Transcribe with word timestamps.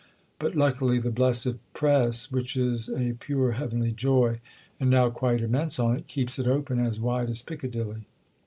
But 0.39 0.55
luckily 0.55 0.97
the 0.97 1.11
blessed 1.11 1.57
Press—which 1.75 2.57
is 2.57 2.89
a 2.89 3.13
pure 3.19 3.51
heavenly 3.51 3.91
joy 3.91 4.39
and 4.79 4.89
now 4.89 5.11
quite 5.11 5.41
immense 5.41 5.77
on 5.77 5.95
it—keeps 5.95 6.39
it 6.39 6.47
open 6.47 6.79
as 6.79 6.99
wide 6.99 7.29
as 7.29 7.43
Piccadilly." 7.43 8.07